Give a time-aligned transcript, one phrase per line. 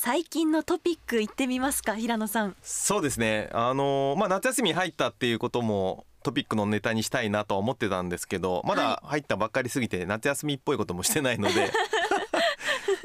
[0.00, 2.54] 最近のトピック行ってみますか平野さん。
[2.62, 3.50] そうですね。
[3.52, 11.72] あのまあ夏休み入ったっていうこともトピックのネタにしたいなとは思ってたんですけどまだ入ったばっかりすぎて夏休みっぽいこともしてないので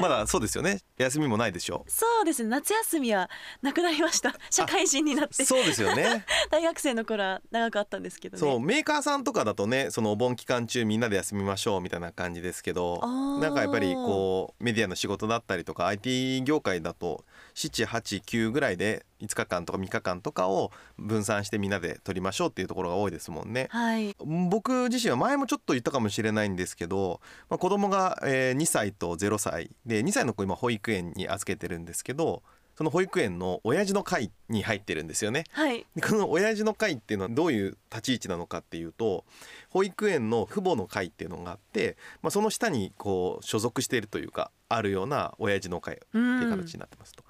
[0.03, 0.79] まだそうですよね。
[0.97, 1.85] 休みもないでしょ。
[1.87, 2.49] うそうですね。
[2.49, 3.29] 夏休みは
[3.61, 4.35] なくなりました。
[4.49, 5.45] 社会人になって。
[5.45, 6.25] そうですよね。
[6.51, 12.99] 大学生の頃は長くあったんですけど、ね、そうメーカーさんとかだとねそのお盆期間中みんなで休みましょうみたいな感じですけど
[13.39, 17.23] なんかやっぱりこうメディアの仕事だったりとか IT 業界だと
[17.55, 23.67] 789ぐらいで5日間とか3日間とかを分散してみんなで撮りましょうっていうところが多いですもんね。
[23.71, 32.43] はい、僕自身は前もちょっと言ったかもしれないんですけど、まあ、子供が2歳と0歳で2歳の子今保育園に預けてるんですけど
[32.75, 35.43] その保育園の親父の会に入ってるんですよね。
[35.51, 39.25] はい、この親父の会っていうのはどういう立ち位置なのかっていうと
[39.69, 47.22] 保育園の父母の会っていうのがあって、まあ、その下にこう所属しているというかあるような親父の会っていう形になってますと。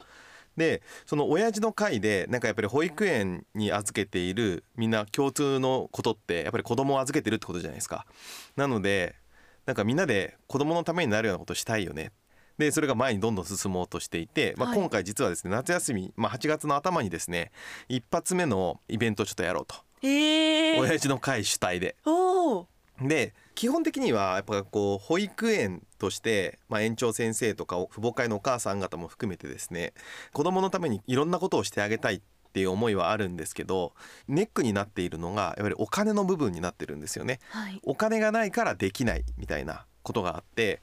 [0.58, 8.06] でその親父の会でなんかやっぱり保育園に預けているみんな共通のことってやっぱり子供を預けてるってことじゃないですか。
[8.56, 9.16] なので
[9.66, 12.12] なんかみんなで子供のためになるようなことしたいよね。
[12.58, 17.52] でそれが前にどんどん進もうとしていて、まあ、今回実はですね、夏休み、まあ、8月の頭にですね
[17.90, 21.96] 一発目のイベントをちょっとやろうと、えー、親父の会主体で。
[23.02, 29.94] で基本的にはやっぱこう保育園として、まあ、園長先生とか父母会のお母さん方も含めてですね
[30.32, 32.22] 子どものためにいろんなことをしてあげたいっ
[32.54, 33.94] ていう思いはあるんですけど
[34.28, 40.82] ネックになっているのがやっぱりお金の部分になってるんですよね、はい、お金がないからできないみたいなことがあって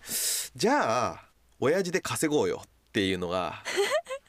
[0.56, 1.24] じゃあ
[1.60, 3.62] 親父で稼ごうよっていうのが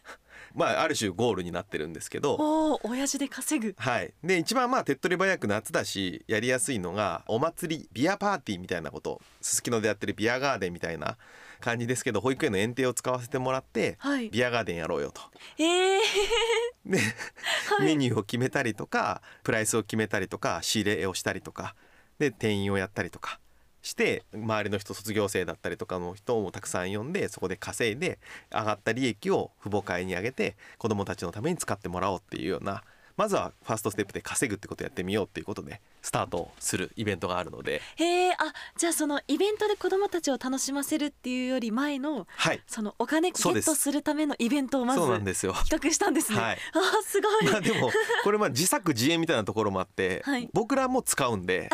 [0.56, 2.36] まあある種ゴールになってるんですけど。
[2.40, 3.76] お親父で稼ぐ。
[3.78, 4.14] はい。
[4.24, 9.22] で一番まあ手っ取り早く夏だしやりやすいのがお祭りビアパーティーみたいなこと。
[9.42, 11.18] すすきのでやってるビアガーデンみたいな
[11.62, 15.22] 感じですけど保育園の園庭を使わせてもらって、はい、ビアガーデンやろうよと。
[15.58, 21.76] えー、で、はい、メニューを決めたりとかプライスを決めたりとか仕入れをしたりとか
[22.20, 23.40] で店員をやったりとか
[23.82, 28.20] して周りの人卒業生だったりとかの人もたくさん呼んでそこで稼いで
[28.52, 32.84] 上がった利益を父母会に上げて子どもたちのために使ってもらおうっていうような
[33.18, 37.82] まずはファーストステップで稼ぐってことをやってみようっていうことでスタートするイベントがあるので。
[37.96, 46.40] へえあじゃあそのイベントで子どもたちを楽しませるっていうより前の、はい、そのお金ゲットするためのイベントをまず企画したんですね。
[46.40, 47.92] はい、あすごい、まあ、でも
[48.24, 51.70] これまあ自作自演みたいなところもあって、はい、僕らも使うんで。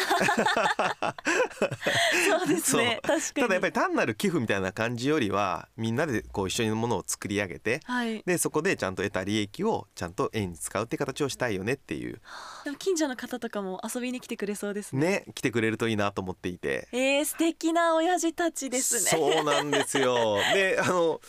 [2.29, 2.99] そうですね。
[3.03, 3.41] 確かに。
[3.43, 12.21] ただやっぱり単なる寄付みたいな感じよりはみんなでこう一緒にものを作り上げて、はい、でそこでちゃんと得た利益をちゃんと円に使うって形をしたいよねっていう。
[12.63, 15.25] でも近所の方とかも遊びに来てくれそうですね。
[15.25, 16.87] ね来てくれるといいなと思っていて。
[16.91, 18.99] えー、素敵な親父たちですね。
[18.99, 20.37] そうなんですよ。
[20.53, 21.21] であの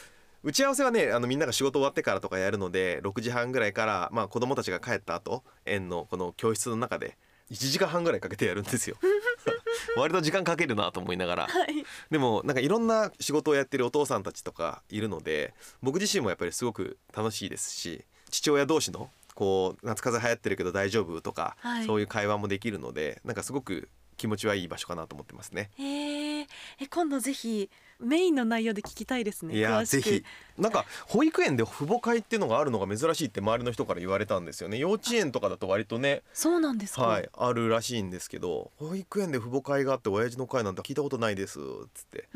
[0.43, 7.19] 打ち合わせはねあのみんなが仕事終わってからとかやるので6時半ぐらいから、まあ、子どもたちが帰った後園のこの教室の中で
[7.51, 8.97] 1時間半ぐらいかけてやるんですよ。
[9.97, 25.71] 割と時間かけるなと思いながら、はい、でもなんかいろんな仕事をやってるお父さんたちとかいるので僕自身もやっぱりすごく楽しいですし父親同士のこう夏風邪流行ってるけど大丈夫とか、はい、そういう会話もできるのでなんかすごく気持ちはいい場所かなと思ってますね。
[25.79, 29.57] え今度ぜひメインの内容で聞きたいですね。
[29.57, 30.25] いやぜひ。
[30.57, 34.79] なんか保育園で父母会っていうのがあるのが珍しいって周りの人から言われたんですよね。
[34.79, 36.23] 幼稚園とかだと割とね。
[36.33, 41.63] そうなんですはいあるらしいんですけど保育園で父母会があって親父の会なんて聞いたことないですっ
[41.95, 42.29] つって。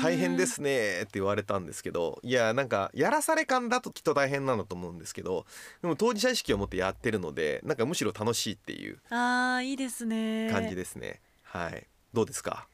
[0.00, 5.44] 大変ですねって言われたんですけどいやなんかやらされ感だときっと大変なんだと思うんですけど
[5.82, 10.48] でも当事者意識を持ってやってるのでなんかむしろ楽しいっていうあーいいですね。
[10.52, 11.20] 感じですね。
[11.42, 11.86] はい。
[12.14, 12.66] どうですか？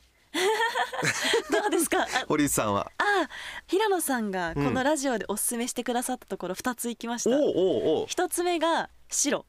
[1.50, 2.06] どうですか？
[2.28, 2.90] 堀内さんは？
[2.98, 3.28] あ
[3.66, 9.44] 平野さんがこのラジオでおすすめしてくださったところ2つ行きました、1つ目が白。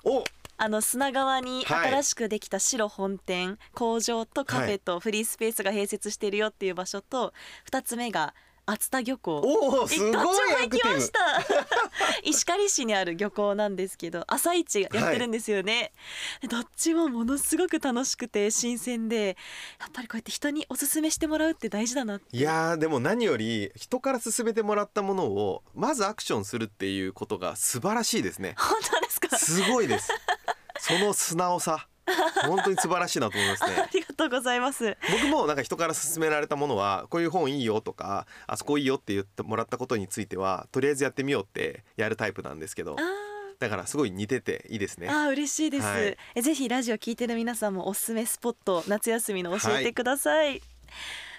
[0.57, 7.33] あの砂川に新しくできた白本店、はい、工場とカフェとフリースペースが併設しているよっていう場所と
[7.69, 8.33] 2つ目が
[8.67, 9.37] 熱田漁港。
[9.37, 11.19] おおすごい行きました。
[12.23, 15.91] 石狩市にある漁港なんですけど朝市やってるんですよね、
[16.41, 19.37] でどっちもものすごく楽しくて新鮮で
[19.79, 22.35] やっぱりこうやって人におすすめしてもらうって大事だなって。
[22.35, 28.55] いやーでも何より人から勧めてもらったものをまずアクションするっていうことが素晴らしいですね。
[28.57, 29.37] 本当ですか？
[29.37, 30.09] すごいです。
[30.79, 31.87] その素直さ。
[32.43, 34.97] 本当に素晴らしいなと思います あねとうございます。
[35.11, 43.03] 僕もなんか人から勧められたものはこういう本いいよとかあそこいいよって言ってもらったことについてはとりあえずやってみようってやるタイプなんですけどあ
[43.59, 45.07] だからすごい似てていいですね。
[45.07, 46.17] ーあー嬉しいです、はい。
[46.35, 50.61] えぜひラジオ聞いてる皆さんもおすすめスポット夏休みの教えてください、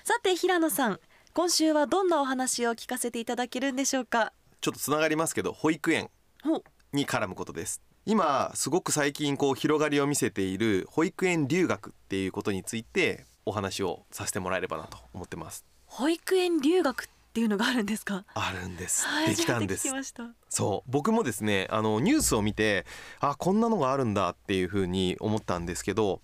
[0.05, 1.00] さて平野さん
[1.34, 4.32] 今週はどんなお話を聞かせていただけるんでしょうか
[4.62, 6.08] ちょっとつながりますけど保育園
[6.93, 15.64] に絡むことです今すごく最近こう広がりを見せている保育園留学っていうことについてお話をさせてもらえればなと思ってます。
[15.87, 18.25] 保育園留学っていうのがあるんですか？
[18.35, 19.05] あるんです。
[19.06, 19.88] はいできたんです。
[20.49, 22.87] そう僕もですねあのニュースを見て
[23.19, 26.23] あこんなのがあるんだっていうふうに思ったんですけど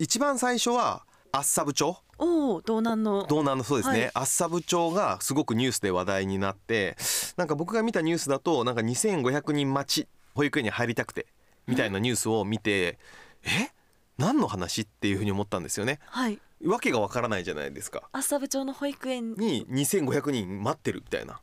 [0.00, 3.24] 一番最初は厚沢部町おお道南の。
[3.28, 4.10] 道南のそうですね、はい。
[4.14, 6.96] 厚沢部町がすごくニュースで話題になって
[7.36, 11.26] なんか僕が見たニュースだとなんか2500人待ち保育園に入りたくて
[11.66, 12.98] みたいなニュースを見て
[13.44, 13.70] え？
[14.18, 15.98] 何の話っていうふうに思ったんですよね。
[16.06, 16.38] はい。
[16.64, 18.02] わけがわからないじゃないですか。
[18.12, 19.66] 厚沢部町の保育園に。
[19.66, 21.40] 2500人待ってるみたいな。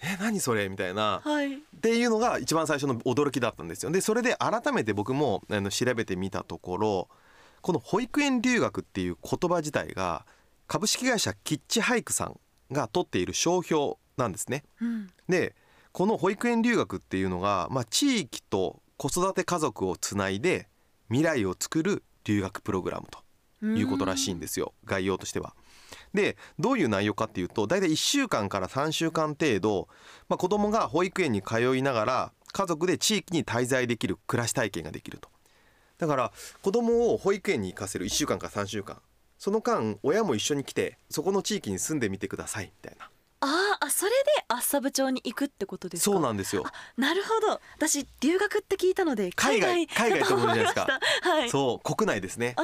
[0.00, 1.20] え何それみたいな。
[1.22, 1.54] はい。
[1.54, 3.92] っていうのが一番最初の驚きだったんですよ。
[3.92, 7.08] でそれで改めて僕もあの調べてみたところ
[7.60, 10.24] この保育園留学っていう言葉自体が
[10.66, 12.40] 株式会社キッチハイクさん
[12.72, 14.64] が取っている商標なんですね。
[14.80, 15.10] うん。
[15.28, 15.54] で
[15.94, 20.66] この保育園留学っていうのが、まあ、地域と子育て家族をつないで
[21.08, 23.06] 未来を作る留学プログラム
[23.62, 24.74] ということらしいんですよ。
[24.84, 25.54] 概要としては。
[26.12, 29.86] でどういう内容かっていうと大体1週間から3週間程度、
[30.28, 35.28] まあ、子どもが保育園に通いながら家族で地域に滞在できる暮らし体験ができると。
[35.98, 36.32] だから
[36.62, 39.00] 子どもを保育園に行かせる1週間から3週間。
[39.38, 43.10] その間親も一緒に来てそこの地域に住んでみてくださいみたいな
[43.46, 44.16] あーあそれで
[44.48, 46.12] 厚沢部町に行くってことですか？
[46.12, 46.64] そうなんですよ。
[46.96, 47.60] なるほど。
[47.76, 51.50] 私留学って聞いたので海外海外と思うじゃないましたはい。
[51.50, 52.56] そう国内ですね。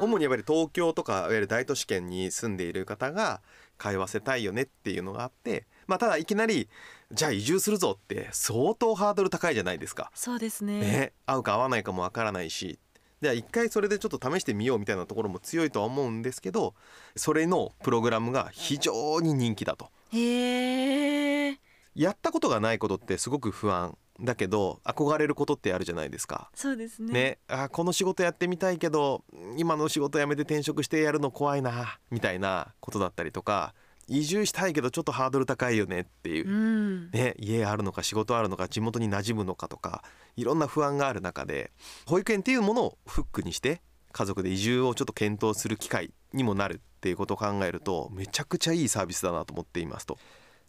[0.00, 3.40] 主にやっぱり東京とかいわゆる大都市圏に住んでいる方が
[3.78, 6.68] 通わせたいよねっていうのがあってまあただいきなり
[7.12, 10.10] じゃあ移住するぞって相当ハードル高いじゃないですか。
[10.14, 10.80] そうですね。
[10.80, 12.78] ね、合うか合わないかもわからないし
[13.22, 16.74] じゃあ一回それでちょっと試してみようみたいなところも強いとは思うんですけど
[17.16, 19.90] それのプログラムが非常に人気だと。
[20.12, 21.58] へえ
[21.94, 26.50] やったことがないことってすごく不安だけど憧れることってあるじゃないですか。
[26.54, 29.24] そうですねね、あこの仕事やってみたいけど
[29.56, 33.74] 今の仕事辞めて転職してやるの怖いなみたいなことだったりとか
[34.08, 37.10] 移住したいけどちょっとハードル高いよねっていうう、ん。
[37.10, 40.02] ね、家あるのか仕事あるのか地元に馴染むのかとか
[40.36, 41.72] いろんな不安がある中で
[42.06, 43.80] 保育園っていうものをフックにして
[44.12, 50.18] 家族で移住をちょっと検討する機会にもなるっていうことを考えるとめちゃくちゃいいサービスだなと思っていますと。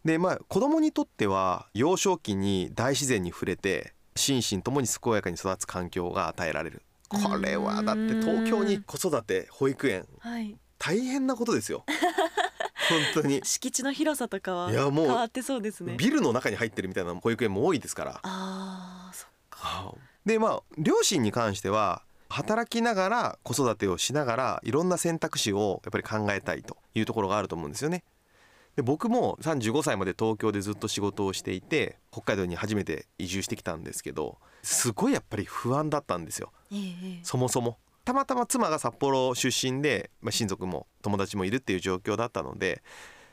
[0.04, 6.82] でまあ子供にとっては幼少期に大自然に触れて心身ともに健やかに育つ環境が与えられる。
[7.08, 10.56] これはだって東京に子育て保育園はい。
[10.78, 11.84] 大変なことですよ
[12.88, 13.40] 本当に。
[13.44, 15.94] 敷地の広さとかはいやもう変わってそうですね。
[15.96, 18.20] ビルの中に入ってるみたいな保育園も多いですから。
[18.22, 19.94] あーそっか。
[20.24, 28.04] でまあ両親に関しては働きながら子育てをしながらいろんな選択肢をやっぱり考えたいというところがあると思うんですよね。
[28.76, 36.52] で僕も35歳まで東京でずっと仕事をしていて北海道に初めて移住してきたんですけどすごいやっぱり不安だったんですよ。
[36.70, 36.82] えええ
[37.16, 37.20] え。
[37.24, 37.78] そもそも。
[38.08, 42.82] たまたま妻が札幌出身で、まあ、親族も友達もいるっていう状況だったので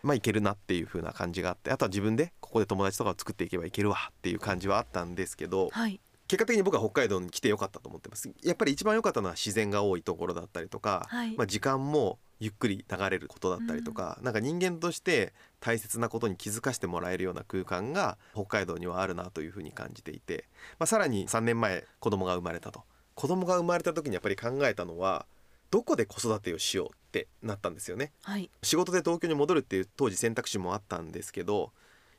[0.03, 6.01] まあいけるなっていう風な感じがあってあとは自分でここで友達とかを作っていけばいけるわっていう感じはあったんですけどはい。
[6.27, 8.29] 結果的に僕は北海道に来てよかったと思ってます。
[8.43, 11.35] やっぱり一番良かったのは自然が多いところだったりとか、はい。
[11.37, 20.45] まあ、時間もゆっくり流れることだったりとか、なんか人間として大切なことに気づかせてもらえるような空間が北海道にはあるなというふうに感じていて、
[20.79, 25.25] まあ、さらに3年前子供が生まれたと子供が生まれた時にやっぱり考えたのは
[25.71, 31.71] どこで子育てをしようってなったんですよねはい仕事で東京に戻るっていう当時選択肢もあったんですけど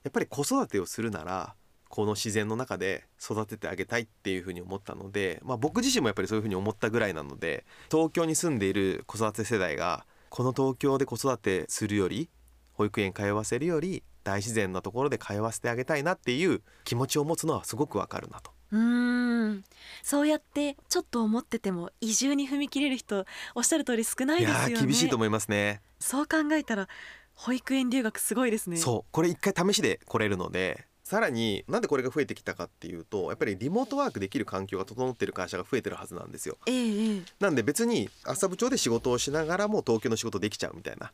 [0.04, 1.54] やっぱり子育てをするなら
[1.88, 12.28] この自然の中で育ててあげたいっていうふうに思ったので、まあ、僕自身もやっぱりそういうふうに思ったぐらいなので東京に住んでいる子育て世代がこの東京で子育てするより
[12.72, 18.55] 保育園通わせるより大自然なところで通わせてあげたいなっていう気持ちを持つのはすごくわかるなと。
[18.76, 19.64] うーん。
[20.02, 24.86] そうやってちょっと思ってても移住に踏み切れる人おっしゃる通り少ないいですよね。
[24.86, 25.80] 厳しいと思いますね。
[25.98, 26.88] そう考えたら
[27.34, 28.76] 保育園留学すごいですね。
[28.76, 29.10] そう。
[29.10, 36.58] これ一回試しで来れるのでさらになんでこれが増えてきたかっていうとやっぱりリモートワークできる環境が整っている会社が増えてるはずなんですよ。
[36.66, 41.12] えええなんで別に朝部長で仕事をしながらも東京の仕事できちゃうみたいな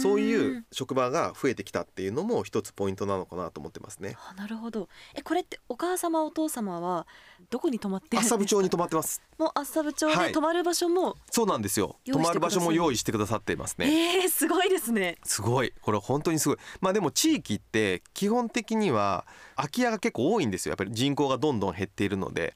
[0.00, 4.16] そういう職場が増えてきたっていうのも一つポイントなのかなと思ってますね。
[4.30, 4.88] あなるほど。
[5.14, 7.06] えこれってお母様お父様は
[7.50, 9.20] どこに泊まって朝部長に泊まってます。
[9.36, 10.28] もう朝部長はい。
[10.28, 11.96] で泊まる場所も、そうなんですよ。
[12.10, 13.86] 泊まる場所も用意してくださってますね。
[13.86, 15.18] ええすごいですね。
[15.24, 15.74] すごい。
[15.82, 16.58] これ本当にすごい。
[16.80, 19.09] まあでも地域って基本的には
[19.56, 20.70] 空き家が結構多いんですよ。
[20.70, 22.54] やっぱり人口がどんどん減っているので。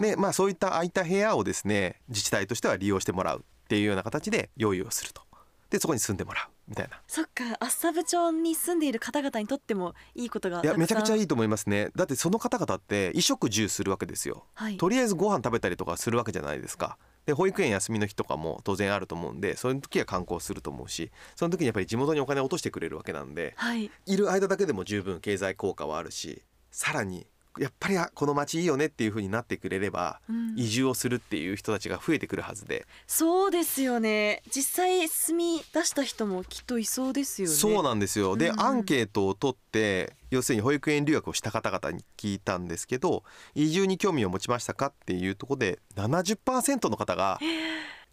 [0.00, 5.22] でまあそういった空いた部屋をですね自治体としては利用してもらうっていうような形で用意をすると。
[5.70, 6.50] でそこに住んでもらう。
[6.70, 7.00] みたいな。
[7.08, 7.44] そっか。
[7.58, 11.90] 朝部町に住んでいる方々にとってもいいことがいやめちゃくちゃいい、いと思いますね。
[11.96, 14.44] だってその方々って衣食住するわけですよ。
[14.54, 16.96] はい、とりあえずご飯食べたりとかするわけじゃないですか
[17.26, 23.90] で保育園休みの日とかも当然あると思うんでそういう時は観光すると思うしその時にやっぱり地元にお金を落としてくれるわけなんではい。
[24.06, 27.26] いる間だけでも十分経済効果はあるしさらに
[27.58, 30.54] やっぱりあこの町いいよねっていう風になってくれればうん。
[30.56, 34.42] 移住をするっていう人たちが増えてくるはずで、そうですよね。
[34.54, 37.54] 実際住み出した人もきっといそうですよね。
[37.54, 38.36] そうなんですよ。
[38.36, 38.60] で、うん。
[38.60, 47.38] アンケートを取って要するに保育園留学をした方々に聞いたんですけど移住に興味を持ちましたかっていうところで70%の方が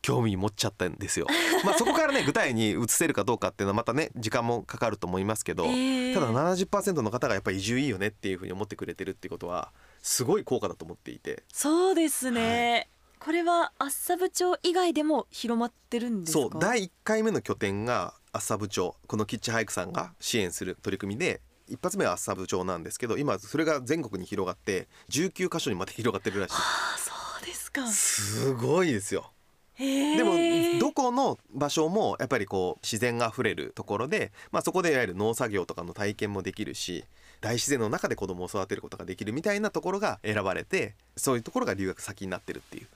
[0.07, 1.27] 興味持っちゃったんですよ。
[1.65, 6.13] まあそこからね具体に移せるかどうかっていうのはまたね時間もかかると思いますけど、ええ。
[6.13, 11.43] ただ70%の方がやっぱり移住いいよねっていうふうに思ってくれてるっていうことはすごい効果だと思っていて。
[11.51, 16.39] そうですね、これは厚沢部町以外でも広まってるんですか？
[16.39, 26.53] そう第1回目の拠点が厚沢部町このキッチンハイクさんが支援する取り組みで一発目は厚沢部町なんですけど今それが全国に広がって19箇所にまで広がってるらしい。
[26.53, 26.57] あ
[26.95, 27.11] あそ
[27.43, 27.85] うですか。
[27.87, 29.33] すごいですよ
[29.77, 37.05] でもどこの場所もやっぱりこう自然があふれるところで、まあ、そこでいわゆる農作業とかの体験もできるし
[37.41, 42.87] 大自然の中で子供を育てることができるみたいなところが選ばれてそういうところが留学先になってるっていう。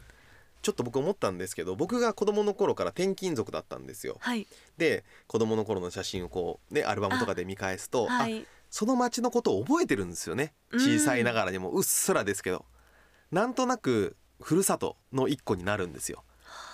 [0.61, 4.17] ちょっと僕思ったんですけど僕が子供の頃から転勤族だったんですよ。
[4.19, 4.45] はい。
[4.77, 8.45] で子供の頃の写真をこうねアルバムとかで見返すとあ,、はい。
[8.69, 10.53] その街のことを覚えてるんですよね。
[10.71, 10.79] うん。
[10.79, 11.71] 小さいながらにも。
[11.71, 12.65] うっすらですけど。
[13.31, 16.23] なんとなくふるさとの一個になるんですよ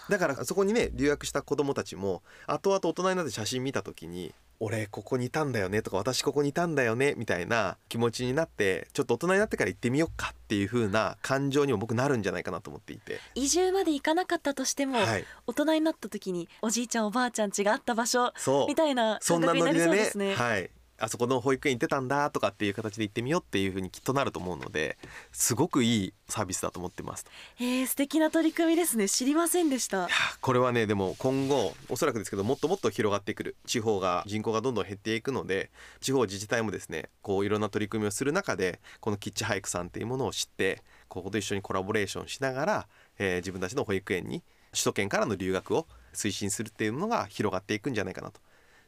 [0.09, 18.67] だからそこにね留学した子供たちも後々大人になって写真見た時に俺ここにいたんだよねとか私ここにいたんだよねみたいな気持ちになってちょっと大人になってから行ってみようかっていう風な感情にも僕なるんじゃないかなと思っていて、移住まで行かなかったとしても、はい、大人になった時におじいちゃんおばあちゃん家があった場所そう。
[18.67, 20.33] みたいなそんな感覚になりそうですね。
[20.33, 24.97] はい、あそこの保育園行ってたんだとかっていう形で行ってみようっていう風にきっとなると思うので
[25.31, 27.25] すごくいいサービスだと思ってます。
[27.59, 29.07] えー、素敵な取り組みですね。
[29.07, 30.07] 知りませんでした。
[30.41, 35.69] これはねでも今後おそらくですけどもっともっと広がってくる地方が人口がどんどん減っていくので
[36.01, 42.87] 地方自治体もですねこういろんな取り組みをする中でこのキッチンハイクさんっていうものを知ってここと一緒にコラボレーションしながら、
[43.17, 48.41] えー自分たちの保育園に首都圏からの留学を推進するっていうのが広がっていくんじゃないかなと。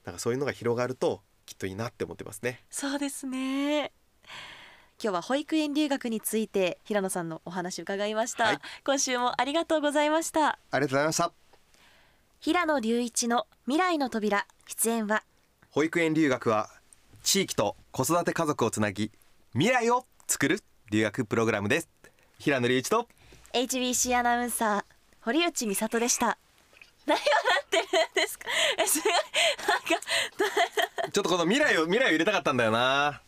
[0.04, 2.62] だからそういうのが広がるときっといいなって思ってますね。
[2.70, 3.92] そうですね。
[5.02, 8.60] 今日は保育園留学について平野さんのお話伺いました、はい。
[8.84, 10.60] 今週もありがとうございました。
[10.70, 11.32] ありがとうございました。
[12.40, 15.24] 平野隆一の未来の扉出演は？
[15.72, 16.70] 保育園留学は
[17.24, 19.12] 地域と子育て家族をつなぎ
[19.54, 21.90] 未来を作る留学プログラムです。
[22.38, 23.08] 平野隆一と。
[23.54, 26.38] HBC アナウンサー堀内美里でした
[27.10, 28.46] 何を笑ってるんですか？
[28.78, 29.14] えすごい。
[29.14, 29.22] なん
[29.82, 33.22] かちょっとこの未来を未来を入れたかったんだよな。